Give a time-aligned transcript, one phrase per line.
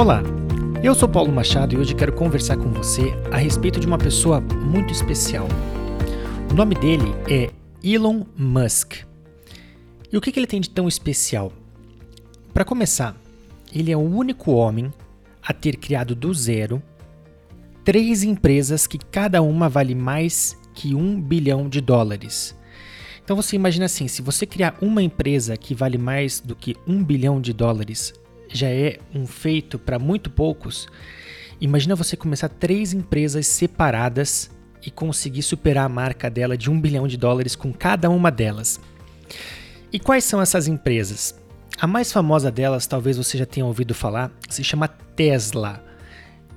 [0.00, 0.22] Olá,
[0.82, 4.40] eu sou Paulo Machado e hoje quero conversar com você a respeito de uma pessoa
[4.40, 5.46] muito especial.
[6.50, 7.50] O nome dele é
[7.84, 8.94] Elon Musk.
[10.10, 11.52] E o que, ele tem de tão especial?
[12.54, 13.14] Para começar,
[13.74, 14.90] ele é o único homem
[15.46, 16.82] a ter criado do zero
[17.84, 22.58] três empresas que cada uma vale mais que um bilhão de dólares.
[23.22, 27.04] Então você imagina assim: se você criar uma empresa que vale mais do que um
[27.04, 28.14] bilhão de dólares,
[28.52, 30.88] já é um feito para muito poucos.
[31.60, 34.50] Imagina você começar três empresas separadas
[34.84, 38.80] e conseguir superar a marca dela de um bilhão de dólares com cada uma delas.
[39.92, 41.38] E quais são essas empresas?
[41.78, 45.84] A mais famosa delas, talvez você já tenha ouvido falar, se chama Tesla.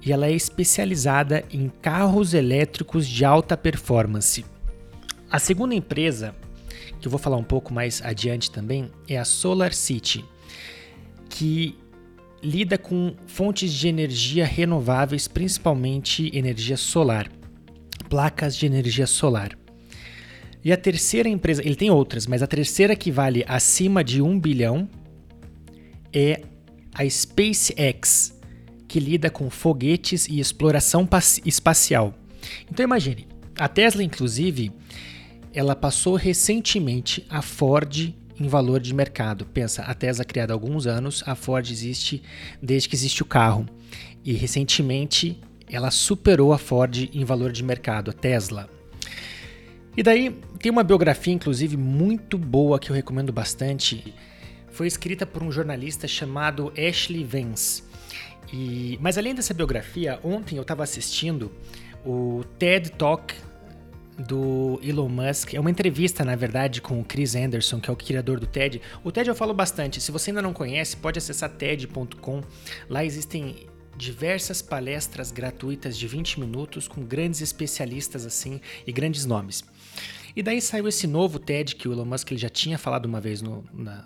[0.01, 4.45] E ela é especializada em carros elétricos de alta performance.
[5.31, 6.35] A segunda empresa,
[6.99, 10.23] que eu vou falar um pouco mais adiante também, é a Solar City,
[11.29, 11.77] que
[12.43, 17.31] lida com fontes de energia renováveis, principalmente energia solar,
[18.09, 19.57] placas de energia solar.
[20.63, 24.39] E a terceira empresa, ele tem outras, mas a terceira que vale acima de um
[24.39, 24.89] bilhão
[26.11, 26.41] é
[26.93, 28.39] a SpaceX,
[28.87, 31.07] que lida com foguetes e exploração
[31.45, 32.13] espacial.
[32.69, 33.27] Então imagine,
[33.57, 34.71] a Tesla, inclusive,
[35.53, 39.45] ela passou recentemente a Ford em valor de mercado.
[39.45, 42.21] Pensa, a Tesla criada há alguns anos, a Ford existe
[42.61, 43.65] desde que existe o carro.
[44.23, 48.69] E recentemente ela superou a Ford em valor de mercado, a Tesla.
[49.95, 54.13] E daí tem uma biografia, inclusive, muito boa que eu recomendo bastante.
[54.69, 57.83] Foi escrita por um jornalista chamado Ashley Vance.
[58.51, 61.51] E, mas além dessa biografia, ontem eu estava assistindo
[62.05, 63.33] o TED Talk
[64.17, 65.53] do Elon Musk.
[65.53, 68.81] É uma entrevista, na verdade, com o Chris Anderson, que é o criador do TED.
[69.03, 69.99] O TED eu falo bastante.
[70.01, 72.41] Se você ainda não conhece, pode acessar TED.com.
[72.89, 73.67] Lá existem
[73.97, 79.63] diversas palestras gratuitas de 20 minutos com grandes especialistas assim e grandes nomes.
[80.35, 83.21] E daí saiu esse novo TED que o Elon Musk ele já tinha falado uma
[83.21, 84.05] vez no, na,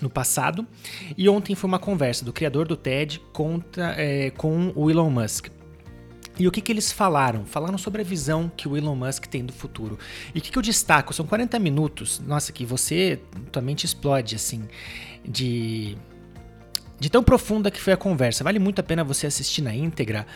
[0.00, 0.66] no passado.
[1.16, 5.48] E ontem foi uma conversa do criador do TED contra, é, com o Elon Musk.
[6.38, 7.46] E o que, que eles falaram?
[7.46, 9.98] Falaram sobre a visão que o Elon Musk tem do futuro.
[10.34, 11.14] E o que, que eu destaco?
[11.14, 13.20] São 40 minutos, nossa, que você,
[13.50, 14.68] tua mente explode, assim,
[15.24, 15.96] de,
[17.00, 18.44] de tão profunda que foi a conversa.
[18.44, 20.26] Vale muito a pena você assistir na íntegra.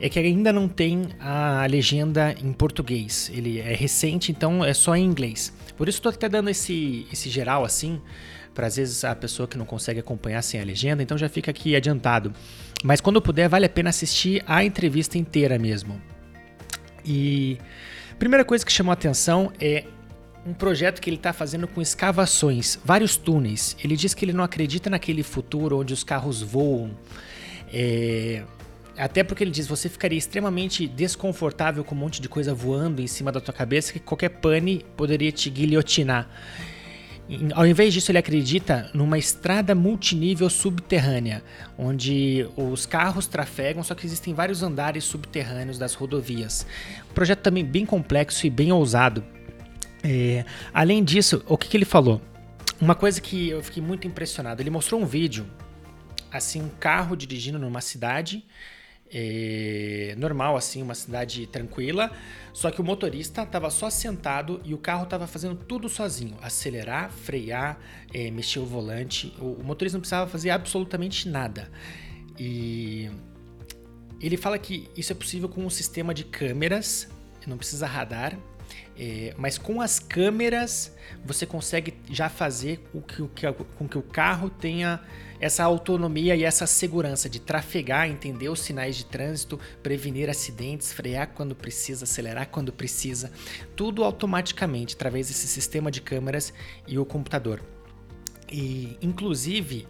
[0.00, 3.30] É que ainda não tem a legenda em português.
[3.34, 5.52] Ele é recente, então é só em inglês.
[5.76, 8.00] Por isso estou até dando esse, esse geral, assim,
[8.54, 11.50] para às vezes a pessoa que não consegue acompanhar sem a legenda, então já fica
[11.50, 12.32] aqui adiantado.
[12.82, 16.00] Mas quando puder, vale a pena assistir a entrevista inteira mesmo.
[17.04, 17.58] E
[18.12, 19.84] a primeira coisa que chamou a atenção é
[20.46, 23.76] um projeto que ele está fazendo com escavações, vários túneis.
[23.82, 26.96] Ele diz que ele não acredita naquele futuro onde os carros voam.
[27.72, 28.42] É,
[28.96, 33.06] até porque ele diz você ficaria extremamente desconfortável com um monte de coisa voando em
[33.06, 36.28] cima da tua cabeça que qualquer pane poderia te guilhotinar.
[37.54, 41.44] Ao invés disso, ele acredita numa estrada multinível subterrânea,
[41.78, 46.66] onde os carros trafegam, só que existem vários andares subterrâneos das rodovias.
[47.08, 49.24] Um projeto também bem complexo e bem ousado.
[50.02, 52.20] É, além disso, o que, que ele falou?
[52.80, 54.60] Uma coisa que eu fiquei muito impressionado.
[54.60, 55.46] Ele mostrou um vídeo,
[56.32, 58.44] assim, um carro dirigindo numa cidade
[59.12, 62.10] é, normal, assim, uma cidade tranquila.
[62.52, 67.10] Só que o motorista estava só sentado e o carro estava fazendo tudo sozinho: acelerar,
[67.10, 67.78] frear,
[68.12, 69.34] é, mexer o volante.
[69.38, 71.70] O, o motorista não precisava fazer absolutamente nada.
[72.38, 73.10] E
[74.20, 77.08] ele fala que isso é possível com um sistema de câmeras,
[77.46, 78.38] não precisa radar,
[79.02, 80.94] é, mas com as câmeras
[81.24, 83.22] você consegue já fazer o que,
[83.78, 85.00] com que o carro tenha
[85.40, 91.28] essa autonomia e essa segurança de trafegar, entender os sinais de trânsito, prevenir acidentes, frear
[91.28, 93.32] quando precisa, acelerar quando precisa,
[93.74, 96.52] tudo automaticamente através desse sistema de câmeras
[96.86, 97.62] e o computador.
[98.52, 99.88] E inclusive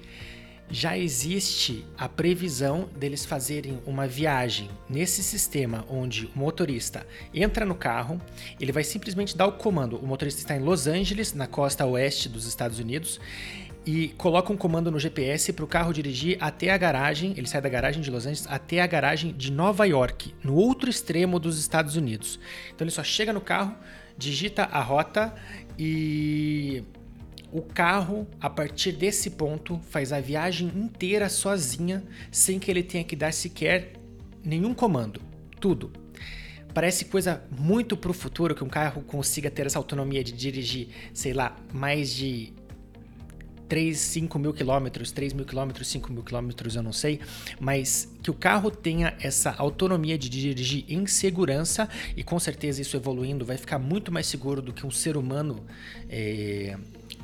[0.71, 7.75] já existe a previsão deles fazerem uma viagem nesse sistema onde o motorista entra no
[7.75, 8.21] carro,
[8.61, 9.97] ele vai simplesmente dar o comando.
[9.97, 13.21] O motorista está em Los Angeles, na costa oeste dos Estados Unidos,
[13.85, 17.35] e coloca um comando no GPS para o carro dirigir até a garagem.
[17.37, 20.89] Ele sai da garagem de Los Angeles até a garagem de Nova York, no outro
[20.89, 22.39] extremo dos Estados Unidos.
[22.75, 23.75] Então ele só chega no carro,
[24.17, 25.35] digita a rota
[25.79, 26.85] e
[27.53, 33.05] o carro, a partir desse ponto, faz a viagem inteira sozinha, sem que ele tenha
[33.05, 33.95] que dar sequer
[34.45, 35.21] nenhum comando.
[35.59, 35.93] Tudo.
[36.73, 40.89] Parece coisa muito para o futuro que um carro consiga ter essa autonomia de dirigir,
[41.13, 42.53] sei lá, mais de
[43.69, 47.21] 3, 5 mil quilômetros, 3 mil quilômetros, 5 mil quilômetros, eu não sei,
[47.61, 52.97] mas que o carro tenha essa autonomia de dirigir em segurança e com certeza isso
[52.97, 55.65] evoluindo vai ficar muito mais seguro do que um ser humano
[56.09, 56.77] é,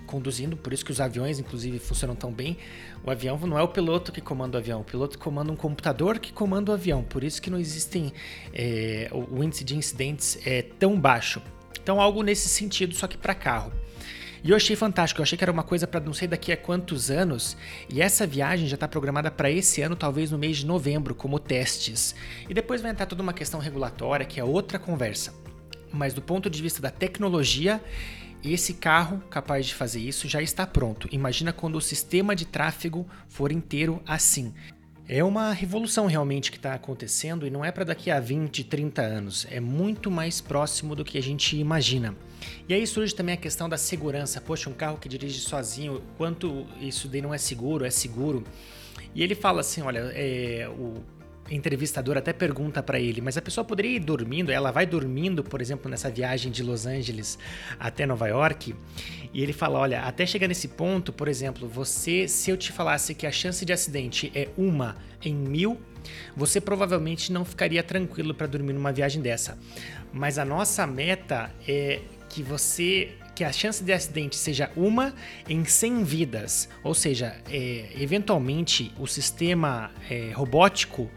[0.06, 2.56] conduzindo, por isso que os aviões, inclusive, funcionam tão bem.
[3.04, 6.18] O avião não é o piloto que comanda o avião, o piloto comanda um computador
[6.18, 8.12] que comanda o avião, por isso que não existem.
[8.54, 11.42] É, o índice de incidentes é tão baixo.
[11.82, 13.72] Então, algo nesse sentido, só que para carro.
[14.42, 16.56] E eu achei fantástico, eu achei que era uma coisa para não sei daqui a
[16.56, 17.56] quantos anos,
[17.88, 21.38] e essa viagem já está programada para esse ano, talvez no mês de novembro, como
[21.38, 22.14] testes.
[22.48, 25.34] E depois vai entrar toda uma questão regulatória, que é outra conversa.
[25.92, 27.82] Mas do ponto de vista da tecnologia,
[28.44, 31.08] esse carro capaz de fazer isso já está pronto.
[31.10, 34.52] Imagina quando o sistema de tráfego for inteiro assim.
[35.08, 39.02] É uma revolução realmente que está acontecendo e não é para daqui a 20, 30
[39.02, 39.46] anos.
[39.50, 42.16] É muito mais próximo do que a gente imagina.
[42.68, 44.40] E aí surge também a questão da segurança.
[44.40, 47.84] Poxa, um carro que dirige sozinho, quanto isso daí não é seguro?
[47.84, 48.42] É seguro.
[49.14, 50.94] E ele fala assim: olha, é, o
[51.50, 55.60] entrevistador até pergunta para ele, mas a pessoa poderia ir dormindo, ela vai dormindo, por
[55.60, 57.38] exemplo, nessa viagem de Los Angeles
[57.78, 58.74] até Nova York,
[59.32, 63.14] e ele fala, olha, até chegar nesse ponto, por exemplo, você, se eu te falasse
[63.14, 65.80] que a chance de acidente é uma em mil,
[66.36, 69.58] você provavelmente não ficaria tranquilo para dormir numa viagem dessa.
[70.12, 75.14] Mas a nossa meta é que você que a chance de acidente seja uma
[75.46, 81.10] em 100 vidas, ou seja, é, eventualmente o sistema é, robótico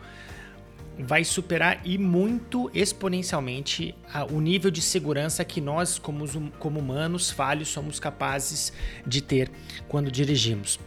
[1.00, 3.96] vai superar e muito exponencialmente
[4.32, 8.74] o nível de segurança que nós, como, como humanos falhos, somos capazes
[9.08, 9.50] de ter
[9.88, 10.78] quando dirigimos.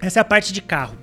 [0.00, 0.96] Essa é a parte de carro.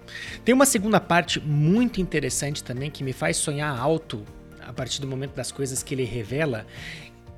[0.45, 4.23] Tem uma segunda parte muito interessante também que me faz sonhar alto
[4.67, 6.67] a partir do momento das coisas que ele revela,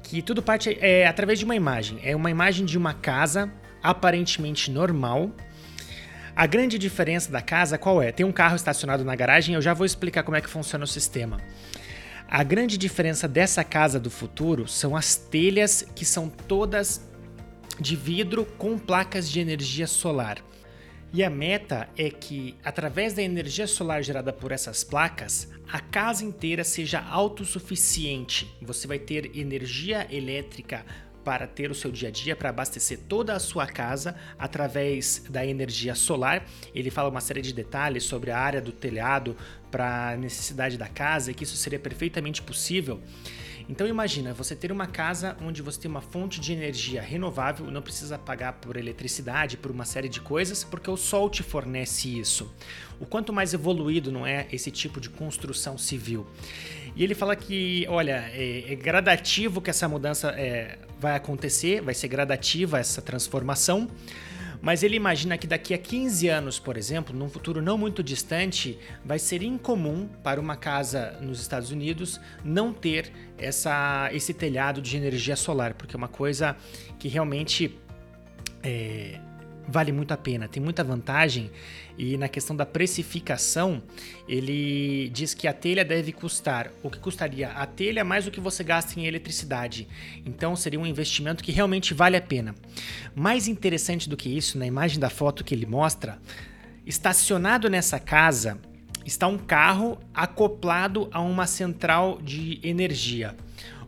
[0.09, 2.00] que tudo parte é através de uma imagem.
[2.03, 3.51] É uma imagem de uma casa
[3.81, 5.31] aparentemente normal,
[6.35, 8.11] a grande diferença da casa qual é?
[8.11, 10.88] Tem um carro estacionado na garagem, eu já vou explicar como é que funciona o
[10.88, 11.38] sistema.
[12.27, 17.07] A grande diferença dessa casa do futuro são as telhas que são todas
[17.79, 20.38] de vidro com placas de energia solar.
[21.11, 26.23] E a meta é que, através da energia solar gerada por essas placas, a casa
[26.23, 28.47] inteira seja autossuficiente.
[28.61, 30.85] Você vai ter energia elétrica
[31.23, 35.44] para ter o seu dia a dia, para abastecer toda a sua casa através da
[35.44, 36.45] energia solar.
[36.75, 39.35] Ele fala uma série de detalhes sobre a área do telhado
[39.71, 43.01] para a necessidade da casa e que isso seria perfeitamente possível.
[43.69, 47.83] Então imagina, você ter uma casa onde você tem uma fonte de energia renovável, não
[47.83, 52.51] precisa pagar por eletricidade, por uma série de coisas, porque o sol te fornece isso.
[53.00, 56.25] O quanto mais evoluído não é esse tipo de construção civil.
[56.95, 61.94] E ele fala que, olha, é, é gradativo que essa mudança é, vai acontecer, vai
[61.94, 63.88] ser gradativa essa transformação
[64.61, 68.77] mas ele imagina que daqui a 15 anos, por exemplo, num futuro não muito distante,
[69.03, 74.97] vai ser incomum para uma casa nos Estados Unidos não ter essa, esse telhado de
[74.97, 76.57] energia solar, porque é uma coisa
[76.97, 77.79] que realmente
[78.61, 79.19] é,
[79.69, 81.51] vale muito a pena, tem muita vantagem.
[81.98, 83.83] E na questão da precificação,
[84.27, 88.39] ele diz que a telha deve custar o que custaria a telha mais o que
[88.39, 89.88] você gasta em eletricidade.
[90.25, 92.56] Então seria um investimento que realmente vale a pena.
[93.13, 96.20] Mais interessante do que isso, na imagem da foto que ele mostra,
[96.86, 98.58] estacionado nessa casa
[99.05, 103.36] está um carro acoplado a uma central de energia.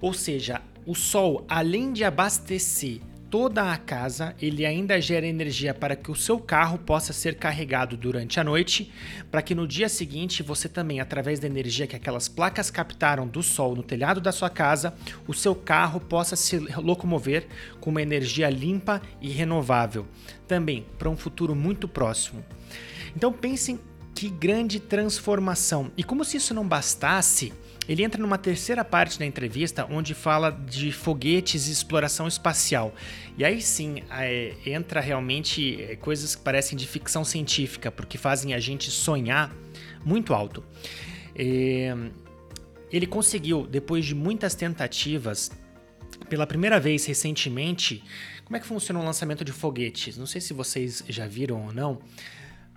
[0.01, 2.99] Ou seja, o sol, além de abastecer
[3.31, 7.95] toda a casa, ele ainda gera energia para que o seu carro possa ser carregado
[7.95, 8.91] durante a noite,
[9.31, 13.41] para que no dia seguinte você também, através da energia que aquelas placas captaram do
[13.41, 14.93] sol no telhado da sua casa,
[15.25, 17.47] o seu carro possa se locomover
[17.79, 20.05] com uma energia limpa e renovável,
[20.45, 22.43] também para um futuro muito próximo.
[23.15, 23.79] Então pensem
[24.13, 25.89] que grande transformação!
[25.95, 27.53] E como se isso não bastasse,
[27.87, 32.93] ele entra numa terceira parte da entrevista onde fala de foguetes e exploração espacial.
[33.37, 38.53] E aí sim é, entra realmente é, coisas que parecem de ficção científica, porque fazem
[38.53, 39.53] a gente sonhar
[40.05, 40.63] muito alto.
[41.35, 41.95] É,
[42.91, 45.51] ele conseguiu, depois de muitas tentativas,
[46.29, 48.03] pela primeira vez recentemente,
[48.45, 50.17] como é que funciona o lançamento de foguetes?
[50.17, 51.99] Não sei se vocês já viram ou não,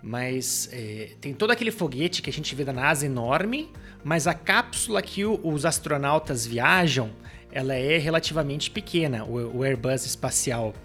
[0.05, 3.71] mas é, tem todo aquele foguete que a gente vê da NASA enorme,
[4.03, 7.09] mas a cápsula que o, os astronautas viajam,
[7.51, 10.75] ela é relativamente pequena, o, o Airbus espacial.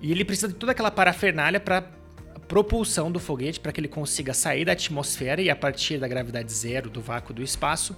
[0.00, 1.82] E ele precisa de toda aquela parafernália para
[2.48, 6.50] propulsão do foguete para que ele consiga sair da atmosfera e a partir da gravidade
[6.50, 7.94] zero do vácuo do espaço,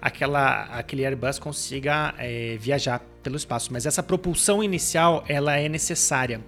[0.00, 3.72] aquela, aquele Airbus consiga é, viajar pelo espaço.
[3.72, 6.40] Mas essa propulsão inicial ela é necessária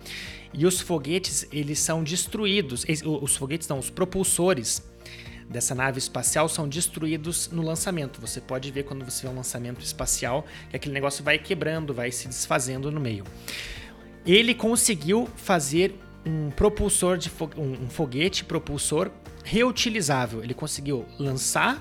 [0.52, 2.84] e os foguetes eles são destruídos.
[3.22, 4.86] Os foguetes não, os propulsores
[5.48, 8.20] dessa nave espacial são destruídos no lançamento.
[8.20, 12.12] Você pode ver quando você vê um lançamento espacial que aquele negócio vai quebrando, vai
[12.12, 13.24] se desfazendo no meio.
[14.26, 15.94] Ele conseguiu fazer
[16.26, 19.10] um propulsor de fo um foguete propulsor
[19.44, 20.42] reutilizável.
[20.42, 21.80] Ele conseguiu lançar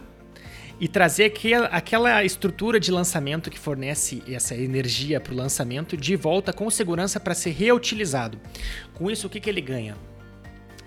[0.80, 6.16] e trazer aquela, aquela estrutura de lançamento que fornece essa energia para o lançamento de
[6.16, 8.40] volta com segurança para ser reutilizado.
[8.94, 9.96] Com isso, o que, que ele ganha?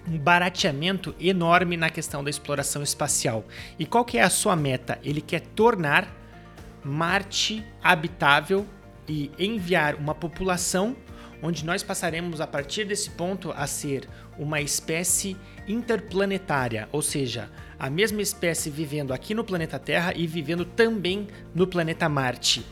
[0.06, 3.44] Um barateamento enorme na questão da exploração espacial.
[3.78, 4.98] E qual que é a sua meta?
[5.02, 6.16] Ele quer tornar
[6.84, 8.66] Marte habitável
[9.08, 10.96] e enviar uma população
[11.42, 17.88] onde nós passaremos a partir desse ponto a ser uma espécie interplanetária, ou seja, a
[17.88, 22.64] mesma espécie vivendo aqui no planeta Terra e vivendo também no planeta Marte.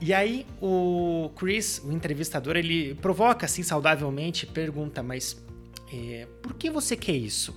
[0.00, 5.44] E aí o Chris, o entrevistador, ele provoca assim saudavelmente, pergunta, mas
[5.92, 7.54] é, por que você quer isso?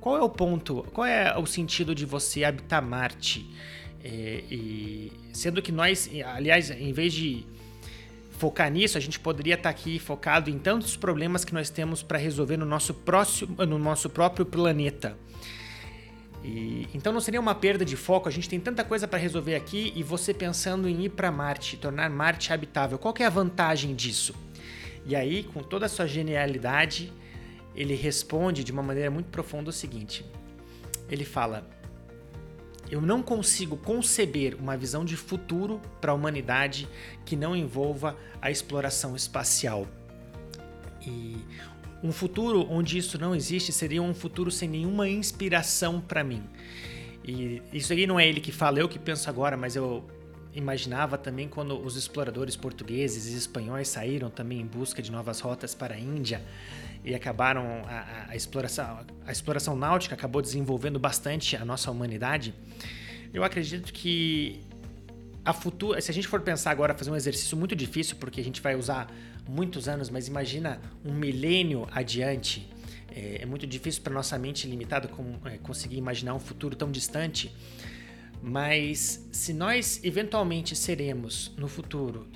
[0.00, 0.82] Qual é o ponto?
[0.92, 3.48] Qual é o sentido de você habitar Marte?
[4.02, 7.46] É, e, sendo que nós, aliás, em vez de
[8.44, 12.02] focar nisso, a gente poderia estar tá aqui focado em tantos problemas que nós temos
[12.02, 15.16] para resolver no nosso, próximo, no nosso próprio planeta.
[16.44, 19.54] E, então não seria uma perda de foco, a gente tem tanta coisa para resolver
[19.54, 22.98] aqui e você pensando em ir para Marte, tornar Marte habitável.
[22.98, 24.34] Qual é a vantagem disso?
[25.06, 27.10] E aí, com toda a sua genialidade,
[27.74, 30.22] ele responde de uma maneira muito profunda o seguinte:
[31.10, 31.66] ele fala,
[32.90, 36.88] eu não consigo conceber uma visão de futuro para a humanidade
[37.24, 39.86] que não envolva a exploração espacial.
[41.00, 41.36] E
[42.02, 46.42] um futuro onde isso não existe seria um futuro sem nenhuma inspiração para mim.
[47.24, 50.04] E isso aí não é ele que fala, eu que penso agora, mas eu
[50.54, 55.74] imaginava também quando os exploradores portugueses e espanhóis saíram também em busca de novas rotas
[55.74, 56.42] para a Índia
[57.04, 62.54] e acabaram a, a, exploração a exploração náutica acabou desenvolvendo bastante a nossa humanidade.
[63.32, 64.60] Eu acredito que
[65.44, 68.44] a futura, se a gente for pensar agora fazer um exercício muito difícil porque a
[68.44, 69.12] gente vai usar
[69.46, 72.68] muitos anos, mas imagina um milênio adiante.
[73.14, 76.90] É, é muito difícil para nossa mente limitada com, é, conseguir imaginar um futuro tão
[76.90, 77.54] distante.
[78.46, 82.28] Mas se nós eventualmente seremos no futuro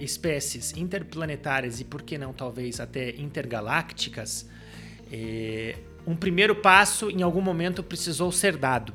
[0.00, 4.48] espécies interplanetárias e por que não talvez até intergalácticas,
[5.10, 5.74] é,
[6.06, 8.94] um primeiro passo em algum momento precisou ser dado.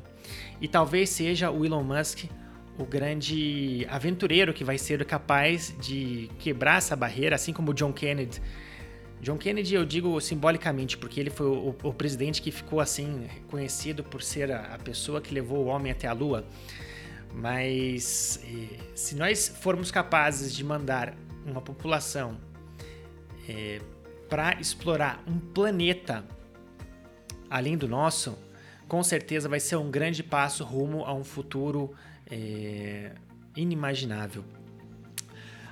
[0.62, 2.24] E talvez seja o Elon Musk
[2.78, 7.92] o grande aventureiro que vai ser capaz de quebrar essa barreira, assim como o John
[7.92, 8.40] Kennedy
[9.20, 14.02] John Kennedy, eu digo simbolicamente, porque ele foi o, o presidente que ficou assim conhecido
[14.02, 16.44] por ser a, a, pessoa que levou o homem até a Lua.
[17.34, 18.42] Mas
[18.94, 21.14] se nós formos capazes de mandar
[21.46, 22.38] uma população
[23.48, 23.80] é,
[24.28, 26.24] para explorar um planeta
[27.48, 28.38] além do nosso,
[28.88, 31.92] com certeza vai ser um grande passo rumo a um futuro
[32.30, 33.12] é,
[33.54, 34.44] inimaginável.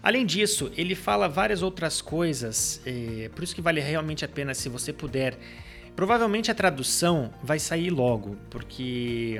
[0.09, 4.55] Além disso, ele fala várias outras coisas, é, por isso que vale realmente a pena
[4.55, 5.38] se você puder.
[5.95, 9.38] Provavelmente a tradução vai sair logo, porque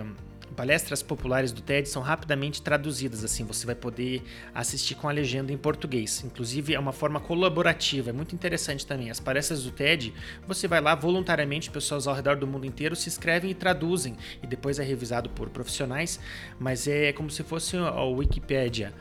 [0.55, 4.23] palestras populares do TED são rapidamente traduzidas, assim você vai poder
[4.55, 6.23] assistir com a legenda em português.
[6.23, 9.09] Inclusive é uma forma colaborativa, é muito interessante também.
[9.11, 10.13] As palestras do TED,
[10.47, 14.47] você vai lá voluntariamente, pessoas ao redor do mundo inteiro se inscrevem e traduzem, e
[14.47, 16.21] depois é revisado por profissionais,
[16.61, 18.93] mas é como se fosse a Wikipédia.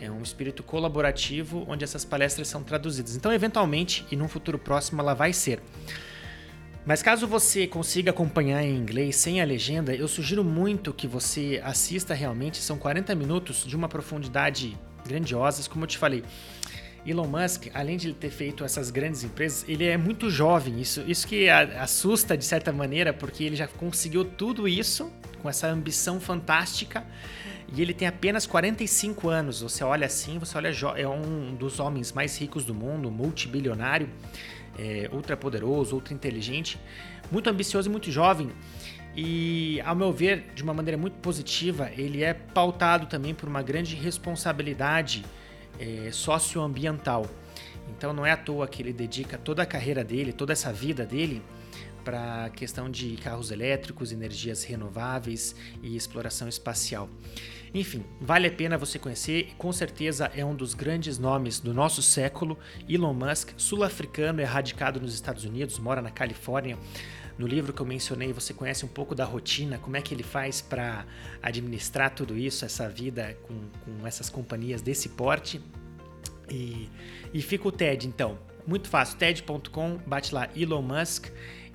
[0.00, 3.16] É um espírito colaborativo onde essas palestras são traduzidas.
[3.16, 5.60] Então, eventualmente, e num futuro próximo, ela vai ser.
[6.86, 11.60] Mas caso você consiga acompanhar em inglês sem a legenda, eu sugiro muito que você
[11.64, 12.58] assista realmente.
[12.58, 16.22] São 40 minutos de uma profundidade grandiosa, como eu te falei.
[17.06, 20.80] Elon Musk, além de ele ter feito essas grandes empresas, ele é muito jovem.
[20.80, 25.10] Isso, isso que assusta de certa maneira, porque ele já conseguiu tudo isso
[25.42, 27.04] com essa ambição fantástica
[27.74, 29.60] e ele tem apenas 45 anos.
[29.60, 34.08] Você olha assim, você olha, é um dos homens mais ricos do mundo, multibilionário,
[34.78, 36.78] é, ultra poderoso, ultra inteligente,
[37.32, 38.50] muito ambicioso e muito jovem.
[39.16, 43.62] E, ao meu ver, de uma maneira muito positiva, ele é pautado também por uma
[43.62, 45.24] grande responsabilidade
[45.78, 47.26] é, socioambiental.
[47.88, 51.04] Então não é à toa que ele dedica toda a carreira dele, toda essa vida
[51.04, 51.42] dele
[52.04, 57.08] para a questão de carros elétricos, energias renováveis e exploração espacial.
[57.74, 62.00] Enfim, vale a pena você conhecer com certeza é um dos grandes nomes do nosso
[62.00, 62.56] século.
[62.88, 66.78] Elon Musk, sul-africano, é radicado nos Estados Unidos, mora na Califórnia.
[67.36, 70.22] No livro que eu mencionei, você conhece um pouco da rotina, como é que ele
[70.22, 71.04] faz para
[71.42, 73.54] administrar tudo isso, essa vida com,
[73.84, 75.60] com essas companhias desse porte.
[76.48, 76.88] E,
[77.32, 78.38] e fica o TED, então.
[78.64, 81.26] Muito fácil, TED.com, bate lá Elon Musk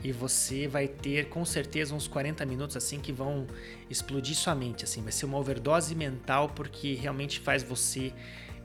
[0.04, 3.46] e você vai ter com certeza uns 40 minutos assim que vão
[3.90, 8.14] explodir sua mente, assim, vai ser uma overdose mental porque realmente faz você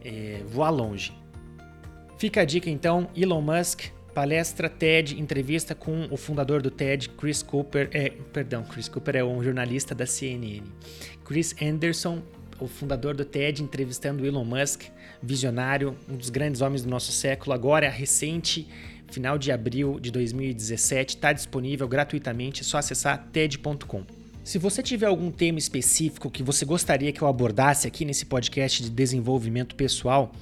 [0.04, 1.12] é, voar longe.
[2.18, 7.42] Fica a dica então, Elon Musk, palestra TED, entrevista com o fundador do TED, Chris
[7.42, 10.62] Cooper, é, perdão, Chris Cooper é um jornalista da CNN.
[11.24, 12.22] Chris Anderson,
[12.60, 14.84] o fundador do TED, entrevistando Elon Musk,
[15.20, 18.68] visionário, um dos grandes homens do nosso século, agora recente
[19.14, 24.02] final de abril de 2017, está disponível gratuitamente, é só acessar TED.com.
[24.42, 28.82] Se você tiver algum tema específico que você gostaria que eu abordasse aqui nesse podcast
[28.82, 30.32] de desenvolvimento pessoal,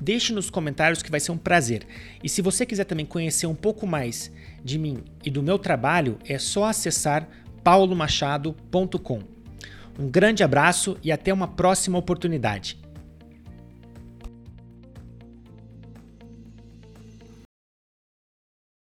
[0.00, 1.86] deixe nos comentários que vai ser um prazer.
[2.22, 4.30] E se você quiser também conhecer um pouco mais
[4.64, 7.28] de mim e do meu trabalho, é só acessar
[7.62, 9.20] paulomachado.com.
[9.98, 12.76] Um grande abraço e até uma próxima oportunidade.